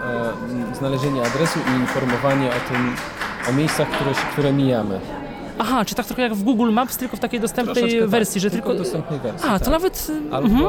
e, 0.73 0.77
znalezienie 0.77 1.23
adresu 1.23 1.59
i 1.59 1.81
informowanie 1.81 2.49
o 2.49 2.73
tym, 2.73 2.95
o 3.51 3.53
miejscach, 3.53 3.89
które, 3.91 4.11
które 4.33 4.53
mijamy. 4.53 5.01
Aha, 5.59 5.85
czy 5.85 5.95
tak 5.95 6.07
trochę 6.07 6.23
jak 6.23 6.35
w 6.35 6.43
Google 6.43 6.71
Maps, 6.73 6.97
tylko 6.97 7.17
w 7.17 7.21
takiej 7.21 7.41
dostępnej 7.41 8.01
tak, 8.01 8.09
wersji, 8.09 8.41
że 8.41 8.51
tylko... 8.51 8.75
w 8.75 8.77
dostępnej 8.77 9.21
wersji. 9.21 9.49
A, 9.49 9.53
tak. 9.53 9.63
to 9.65 9.71
nawet... 9.71 10.07
y, 10.31 10.35
Albo 10.35 10.49
mhm. 10.49 10.67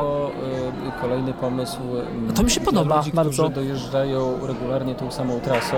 e, 0.98 1.02
kolejny 1.02 1.34
pomysł. 1.34 1.78
m, 2.28 2.34
To 2.36 2.44
mi 2.44 2.52
się 2.52 2.62
podoba 2.62 2.98
ludzi, 2.98 3.12
bardzo. 3.12 3.32
którzy 3.44 3.50
dojeżdżają 3.56 4.48
regularnie 4.48 4.96
tą 4.96 5.12
samą 5.12 5.40
trasą, 5.40 5.78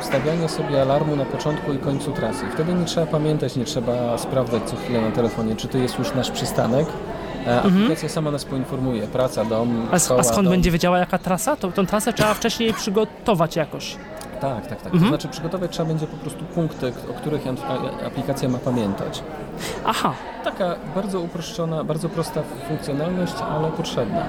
ustawianie 0.00 0.48
sobie 0.48 0.82
alarmu 0.82 1.16
na 1.16 1.24
początku 1.24 1.72
i 1.72 1.78
końcu 1.78 2.12
trasy. 2.12 2.44
Wtedy 2.54 2.74
nie 2.74 2.84
trzeba 2.84 3.06
pamiętać, 3.06 3.56
nie 3.56 3.64
trzeba 3.64 4.18
sprawdzać 4.18 4.62
co 4.66 4.76
chwilę 4.76 5.00
na 5.00 5.10
telefonie, 5.10 5.56
czy 5.56 5.68
to 5.68 5.78
jest 5.78 5.98
już 5.98 6.14
nasz 6.14 6.30
przystanek. 6.30 6.86
E, 7.46 7.58
Aplikacja 7.62 8.08
sama 8.08 8.30
nas 8.30 8.44
poinformuje. 8.44 9.06
Praca, 9.06 9.44
dom, 9.44 9.68
Mhm. 9.70 9.88
A, 9.94 9.98
szkoła, 9.98 10.20
a 10.20 10.22
skąd 10.22 10.44
dom. 10.44 10.50
będzie 10.52 10.70
wiedziała 10.70 10.98
jaka 10.98 11.18
trasa? 11.18 11.56
To, 11.56 11.72
tą 11.72 11.86
trasę 11.86 12.12
trzeba 12.12 12.34
wcześniej 12.34 12.74
przygotować 12.74 13.56
jakoś. 13.56 13.96
Tak, 14.42 14.66
tak, 14.66 14.78
tak. 14.82 14.86
Mhm. 14.94 15.02
To 15.02 15.08
znaczy 15.08 15.28
przygotować 15.28 15.70
trzeba 15.70 15.88
będzie 15.88 16.06
po 16.06 16.16
prostu 16.16 16.44
punkty, 16.44 16.92
o 17.10 17.14
których 17.14 17.42
aplikacja 18.06 18.48
ma 18.48 18.58
pamiętać. 18.58 19.22
Aha, 19.84 20.12
Taka 20.44 20.76
bardzo 20.94 21.20
uproszczona, 21.20 21.84
bardzo 21.84 22.08
prosta 22.08 22.42
funkcjonalność, 22.68 23.34
ale 23.50 23.68
potrzebna. 23.70 24.20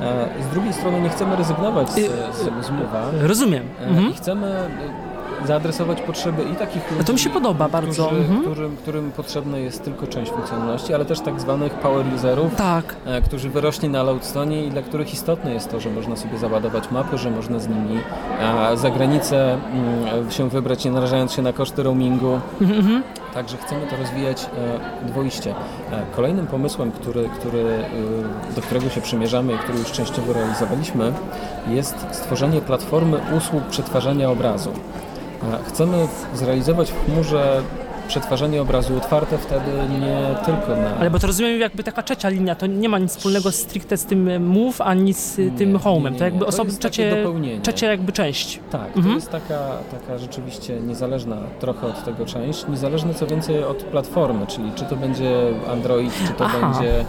E, 0.00 0.28
Z 0.42 0.46
drugiej 0.52 0.72
strony 0.72 1.00
nie 1.00 1.08
chcemy 1.08 1.36
rezygnować 1.36 1.90
z, 1.90 1.94
z, 2.36 2.66
z 2.66 2.70
mowa 2.70 3.02
rozumiem. 3.22 3.62
e, 3.80 3.86
Mhm. 3.86 4.10
i 4.10 4.14
chcemy 4.14 4.68
zaadresować 5.46 6.00
potrzeby 6.02 6.42
i 6.42 6.54
takich 6.56 6.82
ludzi, 6.90 6.94
No 6.98 7.04
to 7.04 7.12
mi 7.12 7.18
się 7.18 7.30
podoba 7.30 7.68
bardzo. 7.68 8.06
którzy, 8.06 8.20
Mhm. 8.20 8.40
którym, 8.40 8.76
którym 8.76 9.12
potrzebna 9.12 9.58
jest 9.58 9.84
tylko 9.84 10.06
część 10.06 10.32
funkcjonalności, 10.32 10.94
ale 10.94 11.04
też 11.04 11.20
tak 11.20 11.40
zwanych 11.40 11.74
power 11.74 12.06
userów, 12.16 12.54
Tak. 12.54 12.96
e, 13.06 13.22
którzy 13.22 13.50
wyrośli 13.50 13.88
na 13.88 14.02
Loadstone 14.02 14.56
i 14.62 14.70
dla 14.70 14.82
których 14.82 15.12
istotne 15.14 15.54
jest 15.54 15.70
to, 15.70 15.80
że 15.80 15.90
można 15.90 16.16
sobie 16.16 16.38
załadować 16.38 16.90
mapy, 16.90 17.18
że 17.18 17.30
można 17.30 17.58
z 17.58 17.68
nimi 17.68 18.00
za 18.74 18.90
granicę 18.90 19.58
mm, 20.12 20.30
się 20.30 20.48
wybrać, 20.48 20.84
nie 20.84 20.90
narażając 20.90 21.32
się 21.32 21.42
na 21.42 21.52
koszty 21.52 21.82
roamingu. 21.82 22.40
Mhm. 22.60 23.02
Także 23.34 23.56
chcemy 23.56 23.86
to 23.86 23.96
rozwijać 23.96 24.46
e, 25.04 25.06
dwoiście. 25.08 25.50
E, 25.92 26.02
kolejnym 26.16 26.46
pomysłem, 26.46 26.92
który, 26.92 27.28
który, 27.40 27.60
e, 28.50 28.54
do 28.54 28.62
którego 28.62 28.88
się 28.90 29.00
przymierzamy 29.00 29.52
i 29.52 29.58
który 29.58 29.78
już 29.78 29.92
częściowo 29.92 30.32
realizowaliśmy, 30.32 31.12
jest 31.68 31.94
stworzenie 32.12 32.60
platformy 32.60 33.20
usług 33.36 33.62
przetwarzania 33.64 34.30
obrazu. 34.30 34.70
Chcemy 35.68 36.08
zrealizować 36.34 36.90
w 36.92 37.04
chmurze 37.04 37.62
przetwarzanie 38.08 38.62
obrazu 38.62 38.96
otwarte 38.96 39.38
wtedy 39.38 39.70
nie 40.00 40.16
tylko 40.44 40.76
na... 40.82 40.96
Ale 41.00 41.10
bo 41.10 41.18
to 41.18 41.26
rozumiem 41.26 41.60
jakby 41.60 41.84
taka 41.84 42.02
trzecia 42.02 42.28
linia, 42.28 42.54
to 42.54 42.66
nie 42.66 42.88
ma 42.88 42.98
nic 42.98 43.10
wspólnego 43.10 43.52
stricte 43.52 43.96
z 43.96 44.04
tym 44.04 44.46
Move, 44.48 44.80
ani 44.80 45.14
z 45.14 45.38
e, 45.38 45.50
tym 45.50 45.72
Nie, 45.72 45.78
Home'em. 45.78 46.04
nie, 46.04 46.10
nie, 46.10 46.18
To 46.18 46.24
jakby. 46.24 46.44
To 46.44 46.52
takie 46.52 46.70
trzecie, 46.70 47.16
trzecia 47.62 47.86
jakby 47.90 48.12
część. 48.12 48.60
Tak, 48.70 48.92
to 48.92 48.96
Mhm. 48.98 49.14
jest 49.14 49.30
taka, 49.30 49.58
taka 49.90 50.18
rzeczywiście 50.18 50.80
niezależna 50.80 51.36
trochę 51.60 51.86
od 51.86 52.04
tego 52.04 52.26
część, 52.26 52.66
niezależna 52.68 53.14
co 53.14 53.26
więcej 53.26 53.64
od 53.64 53.76
platformy, 53.84 54.46
czyli 54.46 54.72
czy 54.74 54.84
to 54.84 54.96
będzie 54.96 55.30
Android, 55.72 56.12
czy 56.26 56.32
to 56.32 56.44
Aha. 56.44 56.58
będzie 56.72 57.04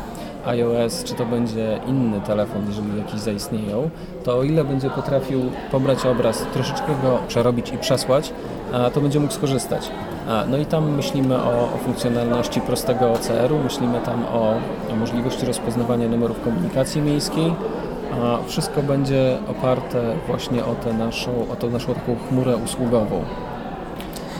iOS, 0.48 1.04
czy 1.04 1.14
to 1.14 1.26
będzie 1.26 1.80
inny 1.88 2.22
telefon, 2.22 2.62
jeżeli 2.68 2.98
jakiś 2.98 3.20
zaistnieją, 3.20 3.90
to 4.24 4.38
o 4.38 4.44
ile 4.44 4.64
będzie 4.64 4.90
potrafił 4.90 5.42
pobrać 5.72 6.06
obraz, 6.06 6.46
troszeczkę 6.54 6.88
go 7.02 7.20
przerobić 7.28 7.72
i 7.72 7.78
przesłać, 7.78 8.34
to 8.94 9.02
będzie 9.02 9.20
mógł 9.20 9.34
skorzystać. 9.34 9.92
No 10.48 10.58
i 10.58 10.66
tam 10.66 10.92
myślimy 10.96 11.36
o, 11.36 11.74
o 11.74 11.78
funkcjonalności 11.78 12.62
prostego 12.62 13.12
OCR-u, 13.12 13.58
myślimy 13.64 14.00
tam 14.06 14.26
o, 14.26 14.54
o 14.92 14.96
możliwości 14.96 15.46
rozpoznawania 15.46 16.08
numerów 16.08 16.42
komunikacji 16.42 17.02
miejskiej, 17.02 17.54
a 18.22 18.38
wszystko 18.48 18.84
będzie 18.84 19.38
oparte 19.48 20.16
właśnie 20.28 20.66
o 20.66 20.76
tę 20.76 20.94
naszą, 20.94 21.32
o 21.52 21.56
tą 21.56 21.70
naszą 21.70 21.94
taką 21.94 22.16
chmurę 22.30 22.58
usługową. 22.58 23.22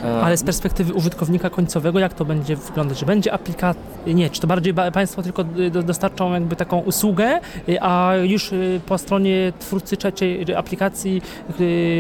E, 0.08 0.22
Ale 0.22 0.38
z 0.38 0.44
perspektywy 0.44 0.94
użytkownika 0.94 1.50
końcowego, 1.50 2.00
jak 2.00 2.14
to 2.14 2.26
będzie 2.26 2.56
wyglądać? 2.56 3.00
Że 3.00 3.06
będzie 3.06 3.34
aplikacja, 3.34 3.82
nie, 4.08 4.30
czy 4.30 4.42
to 4.42 4.48
bardziej 4.48 4.74
ba- 4.74 4.92
Państwo 4.92 5.24
tylko 5.24 5.46
y, 5.60 5.72
do- 5.72 5.84
dostarczą 5.84 6.34
jakby 6.34 6.56
taką 6.56 6.80
usługę, 6.80 7.40
y, 7.70 7.82
a 7.82 8.16
już 8.16 8.52
y, 8.52 8.82
po 8.86 8.98
stronie 8.98 9.54
twórcy 9.60 9.98
trzeciej 9.98 10.56
aplikacji 10.56 11.22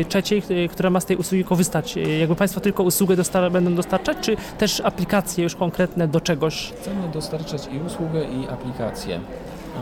trzeciej, 0.09 0.43
która 0.71 0.89
ma 0.89 0.99
z 0.99 1.05
tej 1.05 1.17
usługi 1.17 1.43
korzystać, 1.43 1.95
jakby 2.19 2.35
Państwo 2.35 2.59
tylko 2.61 2.83
usługę 2.83 3.15
dostar- 3.15 3.51
będą 3.51 3.75
dostarczać, 3.75 4.17
czy 4.21 4.37
też 4.57 4.81
aplikacje 4.81 5.43
już 5.43 5.55
konkretne 5.55 6.07
do 6.07 6.21
czegoś? 6.21 6.73
Chcemy 6.81 7.07
dostarczać 7.13 7.61
i 7.71 7.79
usługę, 7.87 8.23
i 8.23 8.47
aplikację. 8.49 9.19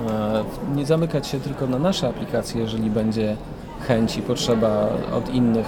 E, 0.09 0.43
Nie 0.75 0.85
zamykać 0.85 1.27
się 1.27 1.39
tylko 1.39 1.67
na 1.67 1.79
nasze 1.79 2.07
aplikacje, 2.07 2.61
jeżeli 2.61 2.89
będzie 2.89 3.35
chęć 3.87 4.17
i 4.17 4.21
potrzeba 4.21 4.87
od 5.13 5.33
innych 5.33 5.65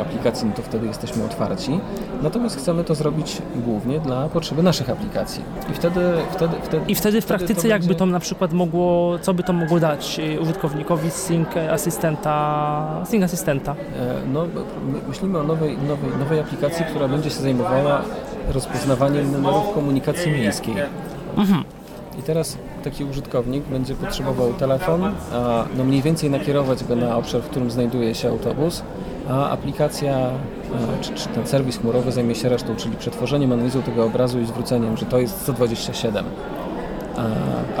aplikacji, 0.00 0.46
no 0.48 0.54
to 0.56 0.62
wtedy 0.62 0.86
jesteśmy 0.86 1.24
otwarci. 1.24 1.80
Natomiast 2.22 2.56
chcemy 2.58 2.84
to 2.84 2.94
zrobić 2.94 3.42
głównie 3.56 4.00
dla 4.00 4.28
potrzeby 4.28 4.62
naszych 4.62 4.90
aplikacji. 4.90 5.42
I 5.70 5.74
wtedy, 5.74 6.00
wtedy, 6.30 6.54
wtedy, 6.62 6.84
I 6.88 6.94
wtedy 6.94 7.20
w 7.20 7.24
wtedy 7.24 7.38
praktyce 7.38 7.62
to 7.62 7.68
jakby 7.68 7.86
będzie- 7.88 7.98
to 7.98 8.06
na 8.06 8.20
przykład 8.20 8.52
mogło, 8.52 9.18
co 9.18 9.34
by 9.34 9.42
to 9.42 9.52
mogło 9.52 9.80
dać 9.80 10.20
y, 10.36 10.40
użytkownikowi 10.40 11.10
sync 11.10 11.48
asystenta, 11.72 13.04
sync 13.04 13.24
asystenta? 13.24 13.72
E, 13.72 13.74
No, 14.32 14.44
my- 14.92 15.08
myślimy 15.08 15.38
o 15.38 15.42
nowej, 15.42 15.78
nowej, 15.88 16.10
nowej 16.18 16.40
aplikacji, 16.40 16.84
która 16.84 17.08
będzie 17.08 17.30
się 17.30 17.40
zajmowała 17.42 18.02
rozpoznawaniem 18.52 19.32
numerów 19.32 19.74
komunikacji 19.74 20.32
miejskiej. 20.32 20.74
Mhm. 21.36 21.64
I 22.18 22.22
teraz 22.22 22.58
taki 22.84 23.04
użytkownik 23.04 23.64
będzie 23.64 23.94
potrzebował 23.94 24.52
telefon, 24.52 25.04
a 25.32 25.64
no 25.76 25.84
mniej 25.84 26.02
więcej 26.02 26.30
nakierować 26.30 26.84
go 26.84 26.96
na 26.96 27.16
obszar, 27.16 27.42
w 27.42 27.48
którym 27.48 27.70
znajduje 27.70 28.14
się 28.14 28.28
autobus, 28.28 28.82
a 29.28 29.50
aplikacja 29.50 30.30
czy, 31.00 31.14
czy 31.14 31.28
ten 31.28 31.46
serwis 31.46 31.78
chmurowy 31.78 32.12
zajmie 32.12 32.34
się 32.34 32.48
resztą, 32.48 32.76
czyli 32.76 32.96
przetworzeniem, 32.96 33.52
analizą 33.52 33.82
tego 33.82 34.04
obrazu 34.04 34.40
i 34.40 34.46
zwróceniem, 34.46 34.96
że 34.96 35.06
to 35.06 35.18
jest 35.18 35.40
127 35.40 36.24
a, 37.16 37.22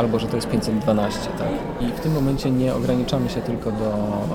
albo 0.00 0.18
że 0.18 0.26
to 0.26 0.36
jest 0.36 0.48
512. 0.48 1.20
Tak? 1.38 1.48
I 1.80 1.92
w 1.92 2.00
tym 2.00 2.12
momencie 2.12 2.50
nie 2.50 2.74
ograniczamy 2.74 3.30
się 3.30 3.40
tylko 3.40 3.72
do 3.72 3.92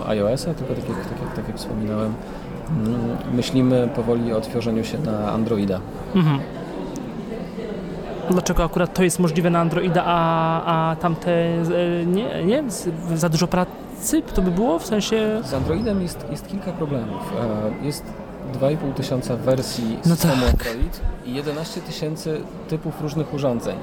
iOS-a, 0.07 0.53
tylko 0.53 0.75
tak 0.75 0.89
jak, 0.89 0.97
tak 0.97 1.21
jak, 1.21 1.35
tak 1.35 1.47
jak 1.47 1.57
wspominałem, 1.57 2.13
mm, 2.69 3.17
myślimy 3.33 3.89
powoli 3.95 4.33
o 4.33 4.37
otworzeniu 4.37 4.83
się 4.83 4.97
na 4.99 5.31
Androida. 5.31 5.79
Mhm. 6.15 6.39
Dlaczego 8.29 8.63
akurat 8.63 8.93
to 8.93 9.03
jest 9.03 9.19
możliwe 9.19 9.49
na 9.49 9.59
Androida, 9.59 10.03
a, 10.05 10.91
a 10.91 10.95
tamte 10.95 11.31
e, 11.31 12.05
nie, 12.05 12.43
nie? 12.45 12.63
Za 13.15 13.29
dużo 13.29 13.47
pracy 13.47 14.21
to 14.33 14.41
by 14.41 14.51
było? 14.51 14.79
W 14.79 14.85
sensie... 14.85 15.41
Z 15.43 15.53
Androidem 15.53 16.01
jest, 16.01 16.25
jest 16.31 16.47
kilka 16.47 16.71
problemów. 16.71 17.33
E, 17.81 17.85
Jest 17.85 18.03
2,5 18.61 18.93
tysiąca 18.93 19.35
wersji 19.35 19.97
No 20.05 20.15
systemu 20.15 20.41
tak. 20.41 20.67
Android 20.67 21.01
i 21.25 21.33
11 21.33 21.81
tysięcy 21.81 22.41
typów 22.69 23.01
różnych 23.01 23.33
urządzeń. 23.33 23.75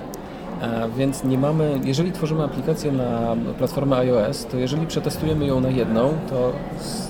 E, 0.62 0.88
Więc 0.96 1.24
nie 1.24 1.38
mamy, 1.38 1.80
jeżeli 1.84 2.12
tworzymy 2.12 2.44
aplikację 2.44 2.92
na 2.92 3.36
platformę 3.58 3.96
iOS, 3.96 4.46
to 4.50 4.56
jeżeli 4.56 4.86
przetestujemy 4.86 5.46
ją 5.46 5.60
na 5.60 5.68
jedną, 5.68 6.14
to 6.30 6.52
z 6.80 7.08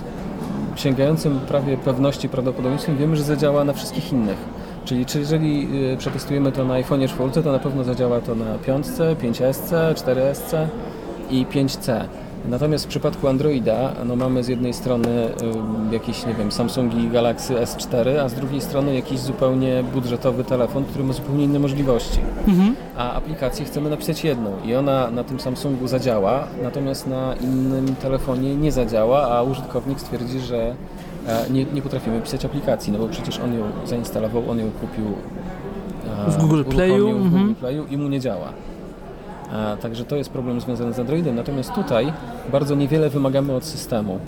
sięgającym 0.81 1.41
prawie 1.41 1.77
pewności 1.77 2.29
prawdopodobieństwem 2.29 2.97
wiemy, 2.97 3.17
że 3.17 3.23
zadziała 3.23 3.65
na 3.65 3.73
wszystkich 3.73 4.13
innych. 4.13 4.39
Czyli 4.87 5.07
czy 5.07 5.19
jeżeli 5.19 5.69
y, 5.93 5.97
przetestujemy 5.97 6.53
to 6.53 6.65
na 6.65 6.75
iPhone 6.75 7.09
4, 7.09 7.43
to 7.43 7.53
na 7.53 7.59
pewno 7.59 7.85
zadziała 7.85 8.21
to 8.21 8.35
na 8.35 8.59
5, 8.59 8.87
5S, 9.23 9.95
4S 9.95 10.67
i 11.31 11.47
5C. 11.47 12.05
Natomiast 12.49 12.85
w 12.85 12.89
przypadku 12.89 13.29
Androida 13.29 13.93
no 14.05 14.17
mamy 14.17 14.45
z 14.45 14.49
jednej 14.49 14.75
strony 14.75 15.09
y, 15.91 15.95
jakiś, 15.95 16.27
nie 16.27 16.35
wiem, 16.35 16.53
Samsungi 16.53 17.09
Galaxy 17.09 17.55
S4, 17.55 18.19
a 18.19 18.29
z 18.29 18.35
drugiej 18.35 18.61
strony 18.61 18.95
jakiś 18.95 19.21
zupełnie 19.21 19.85
budżetowy 19.95 20.45
telefon, 20.45 20.85
który 20.85 21.05
ma 21.05 21.13
zupełnie 21.13 21.45
inne 21.45 21.59
możliwości. 21.59 22.21
Mhm. 22.49 22.77
A 22.97 23.13
aplikację 23.13 23.65
chcemy 23.65 23.91
napisać 23.91 24.25
jedną 24.25 24.51
i 24.65 24.75
ona 24.75 25.11
na 25.11 25.25
tym 25.25 25.41
Samsungu 25.41 25.89
zadziała, 25.89 26.47
natomiast 26.63 27.07
na 27.07 27.35
innym 27.35 27.97
telefonie 27.97 28.57
nie 28.57 28.73
zadziała, 28.73 29.29
a 29.31 29.43
użytkownik 29.43 30.01
stwierdzi, 30.01 30.41
że 30.41 30.75
nie, 31.51 31.65
nie 31.65 31.83
potrafimy 31.83 32.21
pisać 32.21 32.45
aplikacji, 32.45 32.93
no 32.93 32.99
bo 32.99 33.09
przecież 33.09 33.39
on 33.39 33.55
ją 33.55 33.65
zainstalował, 33.87 34.51
on 34.51 34.59
ją 34.59 34.71
kupił 34.71 35.05
e, 36.27 36.31
W 36.31 36.37
Google 36.37 36.65
Playu, 36.65 37.07
w 37.07 37.11
mhm. 37.11 37.47
Google 37.47 37.61
Playu 37.61 37.87
i 37.87 37.97
mu 37.97 38.09
nie 38.09 38.21
działa. 38.21 38.53
A, 39.53 39.77
także 39.77 40.05
to 40.05 40.17
jest 40.17 40.31
problem 40.31 40.61
związany 40.61 40.93
z 40.93 40.99
Androidem. 40.99 41.37
Natomiast 41.37 41.73
tutaj 41.73 42.13
bardzo 42.53 42.75
niewiele 42.75 43.11
wymagamy 43.11 43.55
od 43.55 43.65
systemu. 43.65 44.19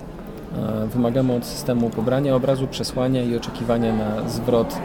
E, 0.85 0.87
Wymagamy 0.87 1.35
od 1.35 1.47
systemu 1.47 1.91
pobrania 1.91 2.37
obrazu, 2.37 2.67
przesłania 2.67 3.23
i 3.23 3.37
oczekiwania 3.37 3.93
na 3.93 4.29
zwrot 4.29 4.79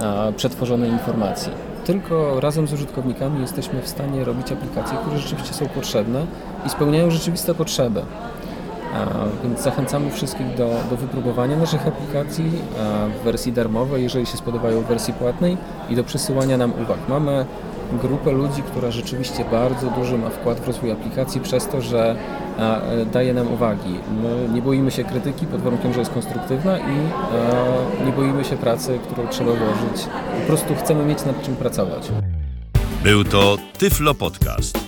e, 0.00 0.32
przetworzonej 0.32 0.90
informacji. 0.90 1.52
Tylko 1.84 2.40
razem 2.40 2.68
z 2.68 2.72
użytkownikami 2.72 3.40
jesteśmy 3.40 3.82
w 3.82 3.88
stanie 3.88 4.24
robić 4.24 4.52
aplikacje, 4.52 4.98
które 4.98 5.18
rzeczywiście 5.18 5.54
są 5.54 5.66
potrzebne 5.66 6.26
i 6.66 6.70
spełniają 6.70 7.10
rzeczywiste 7.10 7.54
potrzeby. 7.54 8.02
A, 8.94 9.06
Więc 9.42 9.62
zachęcamy 9.62 10.10
wszystkich 10.10 10.54
do, 10.56 10.70
do 10.90 10.96
wypróbowania 10.96 11.56
naszych 11.56 11.86
aplikacji 11.86 12.50
a, 12.80 13.06
w 13.20 13.24
wersji 13.24 13.52
darmowej, 13.52 14.02
jeżeli 14.02 14.26
się 14.26 14.36
spodobają 14.36 14.80
w 14.80 14.86
wersji 14.86 15.14
płatnej 15.14 15.56
i 15.90 15.96
do 15.96 16.04
przysyłania 16.04 16.56
nam 16.56 16.72
uwag. 16.82 16.98
Mamy 17.08 17.46
grupę 18.02 18.32
ludzi, 18.32 18.62
która 18.62 18.90
rzeczywiście 18.90 19.44
bardzo 19.50 19.90
duży 19.90 20.18
ma 20.18 20.30
wkład 20.30 20.60
w 20.60 20.66
rozwój 20.66 20.92
aplikacji 20.92 21.40
przez 21.40 21.68
to, 21.68 21.80
że 21.80 22.16
e, 22.58 23.06
daje 23.12 23.34
nam 23.34 23.52
uwagi. 23.52 23.94
My 24.22 24.54
nie 24.54 24.62
boimy 24.62 24.90
się 24.90 25.04
krytyki 25.04 25.46
pod 25.46 25.60
warunkiem, 25.60 25.92
że 25.92 25.98
jest 25.98 26.12
konstruktywna 26.12 26.78
i 26.78 26.96
nie 28.06 28.12
boimy 28.12 28.44
się 28.44 28.56
pracy, 28.56 28.98
którą 29.06 29.28
trzeba 29.28 29.52
włożyć. 29.52 30.06
Po 30.40 30.46
prostu 30.46 30.74
chcemy 30.74 31.04
mieć 31.04 31.24
nad 31.24 31.42
czym 31.42 31.56
pracować. 31.56 32.08
Był 33.02 33.24
to 33.24 33.56
Tyflo 33.78 34.14
Podcast. 34.14 34.87